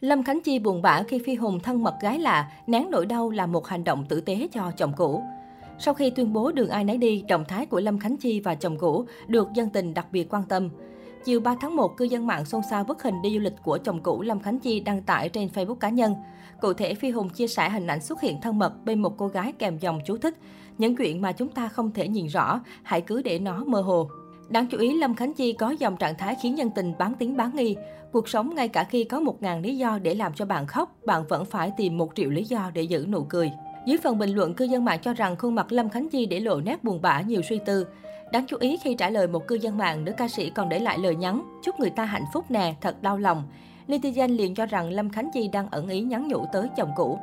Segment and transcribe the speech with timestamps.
[0.00, 3.30] Lâm Khánh Chi buồn bã khi Phi Hùng thân mật gái lạ, nén nỗi đau
[3.30, 5.22] là một hành động tử tế cho chồng cũ.
[5.78, 8.54] Sau khi tuyên bố đường ai nấy đi, động thái của Lâm Khánh Chi và
[8.54, 10.68] chồng cũ được dân tình đặc biệt quan tâm.
[11.24, 13.78] Chiều 3 tháng 1, cư dân mạng xôn xao bức hình đi du lịch của
[13.78, 16.14] chồng cũ Lâm Khánh Chi đăng tải trên Facebook cá nhân.
[16.60, 19.28] Cụ thể, Phi Hùng chia sẻ hình ảnh xuất hiện thân mật bên một cô
[19.28, 20.34] gái kèm dòng chú thích.
[20.78, 24.08] Những chuyện mà chúng ta không thể nhìn rõ, hãy cứ để nó mơ hồ.
[24.48, 27.36] Đáng chú ý, Lâm Khánh Chi có dòng trạng thái khiến nhân tình bán tiếng
[27.36, 27.76] bán nghi.
[28.12, 31.24] Cuộc sống ngay cả khi có 1.000 lý do để làm cho bạn khóc, bạn
[31.28, 33.50] vẫn phải tìm một triệu lý do để giữ nụ cười.
[33.86, 36.40] Dưới phần bình luận, cư dân mạng cho rằng khuôn mặt Lâm Khánh Chi để
[36.40, 37.86] lộ nét buồn bã nhiều suy tư.
[38.32, 40.78] Đáng chú ý khi trả lời một cư dân mạng, nữ ca sĩ còn để
[40.78, 43.42] lại lời nhắn chúc người ta hạnh phúc nè, thật đau lòng.
[43.88, 47.18] Netizen liền cho rằng Lâm Khánh Chi đang ẩn ý nhắn nhủ tới chồng cũ.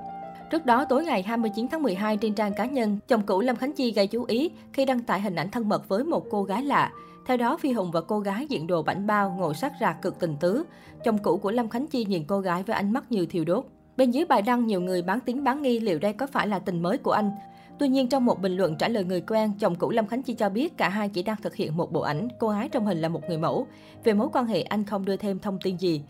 [0.51, 3.73] Trước đó, tối ngày 29 tháng 12 trên trang cá nhân, chồng cũ Lâm Khánh
[3.73, 6.63] Chi gây chú ý khi đăng tải hình ảnh thân mật với một cô gái
[6.63, 6.91] lạ.
[7.25, 10.19] Theo đó, Phi Hùng và cô gái diện đồ bảnh bao, ngồi sát rạc cực
[10.19, 10.63] tình tứ.
[11.03, 13.65] Chồng cũ của Lâm Khánh Chi nhìn cô gái với ánh mắt như thiêu đốt.
[13.97, 16.59] Bên dưới bài đăng, nhiều người bán tiếng bán nghi liệu đây có phải là
[16.59, 17.31] tình mới của anh.
[17.79, 20.33] Tuy nhiên, trong một bình luận trả lời người quen, chồng cũ Lâm Khánh Chi
[20.33, 23.01] cho biết cả hai chỉ đang thực hiện một bộ ảnh, cô gái trong hình
[23.01, 23.67] là một người mẫu.
[24.03, 26.01] Về mối quan hệ, anh không đưa thêm thông tin gì.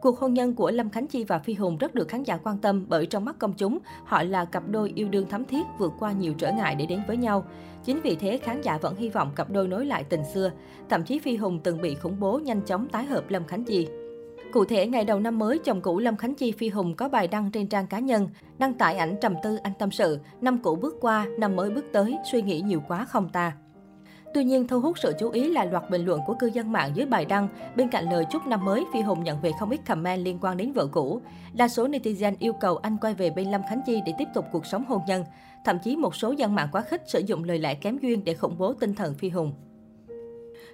[0.00, 2.58] Cuộc hôn nhân của Lâm Khánh Chi và Phi Hùng rất được khán giả quan
[2.58, 5.92] tâm bởi trong mắt công chúng, họ là cặp đôi yêu đương thắm thiết vượt
[5.98, 7.44] qua nhiều trở ngại để đến với nhau.
[7.84, 10.50] Chính vì thế, khán giả vẫn hy vọng cặp đôi nối lại tình xưa.
[10.88, 13.88] Thậm chí Phi Hùng từng bị khủng bố nhanh chóng tái hợp Lâm Khánh Chi.
[14.52, 17.28] Cụ thể, ngày đầu năm mới, chồng cũ Lâm Khánh Chi Phi Hùng có bài
[17.28, 20.76] đăng trên trang cá nhân, đăng tải ảnh trầm tư anh tâm sự, năm cũ
[20.76, 23.52] bước qua, năm mới bước tới, suy nghĩ nhiều quá không ta.
[24.34, 26.90] Tuy nhiên, thu hút sự chú ý là loạt bình luận của cư dân mạng
[26.94, 27.48] dưới bài đăng.
[27.76, 30.56] Bên cạnh lời chúc năm mới, Phi Hùng nhận về không ít comment liên quan
[30.56, 31.20] đến vợ cũ.
[31.52, 34.44] Đa số netizen yêu cầu anh quay về bên Lâm Khánh Chi để tiếp tục
[34.52, 35.24] cuộc sống hôn nhân.
[35.64, 38.34] Thậm chí một số dân mạng quá khích sử dụng lời lẽ kém duyên để
[38.34, 39.52] khủng bố tinh thần Phi Hùng.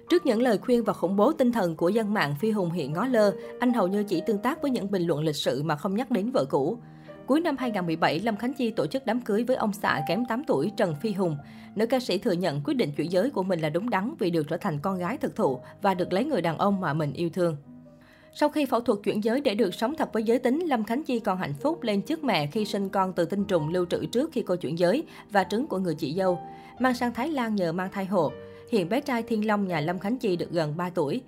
[0.09, 2.93] Trước những lời khuyên và khủng bố tinh thần của dân mạng Phi Hùng hiện
[2.93, 5.75] ngó lơ, anh hầu như chỉ tương tác với những bình luận lịch sự mà
[5.75, 6.77] không nhắc đến vợ cũ.
[7.27, 10.43] Cuối năm 2017, Lâm Khánh Chi tổ chức đám cưới với ông xã kém 8
[10.43, 11.37] tuổi Trần Phi Hùng.
[11.75, 14.31] Nữ ca sĩ thừa nhận quyết định chuyển giới của mình là đúng đắn vì
[14.31, 17.13] được trở thành con gái thực thụ và được lấy người đàn ông mà mình
[17.13, 17.57] yêu thương.
[18.33, 21.03] Sau khi phẫu thuật chuyển giới để được sống thật với giới tính, Lâm Khánh
[21.03, 24.05] Chi còn hạnh phúc lên trước mẹ khi sinh con từ tinh trùng lưu trữ
[24.05, 26.39] trước khi cô chuyển giới và trứng của người chị dâu.
[26.79, 28.31] Mang sang Thái Lan nhờ mang thai hộ.
[28.71, 31.21] Hiện bé trai Thiên Long nhà Lâm Khánh Chi được gần 3 tuổi.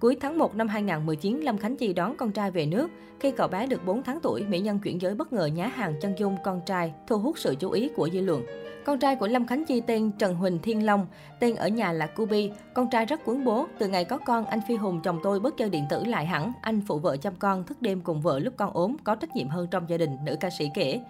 [0.00, 2.88] Cuối tháng 1 năm 2019, Lâm Khánh Chi đón con trai về nước.
[3.20, 5.94] Khi cậu bé được 4 tháng tuổi, mỹ nhân chuyển giới bất ngờ nhá hàng
[6.00, 8.42] chân dung con trai, thu hút sự chú ý của dư luận.
[8.84, 11.06] Con trai của Lâm Khánh Chi tên Trần Huỳnh Thiên Long,
[11.40, 12.50] tên ở nhà là Cubi.
[12.74, 15.56] Con trai rất cuốn bố, từ ngày có con, anh Phi Hùng chồng tôi bớt
[15.56, 16.52] chơi điện tử lại hẳn.
[16.62, 19.48] Anh phụ vợ chăm con, thức đêm cùng vợ lúc con ốm, có trách nhiệm
[19.48, 21.00] hơn trong gia đình, nữ ca sĩ kể.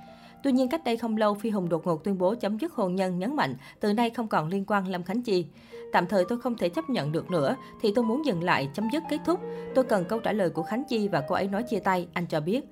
[0.46, 2.94] Tuy nhiên, cách đây không lâu, Phi Hùng đột ngột tuyên bố chấm dứt hôn
[2.94, 5.46] nhân, nhấn mạnh từ nay không còn liên quan Lâm Khánh Chi.
[5.92, 8.88] Tạm thời tôi không thể chấp nhận được nữa, thì tôi muốn dừng lại, chấm
[8.92, 9.40] dứt kết thúc.
[9.74, 12.26] Tôi cần câu trả lời của Khánh Chi và cô ấy nói chia tay, anh
[12.26, 12.64] cho biết.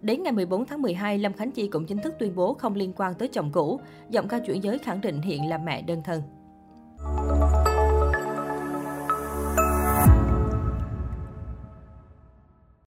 [0.00, 2.92] Đến ngày 14 tháng 12, Lâm Khánh Chi cũng chính thức tuyên bố không liên
[2.96, 3.80] quan tới chồng cũ.
[4.10, 6.22] Giọng ca chuyển giới khẳng định hiện là mẹ đơn thân.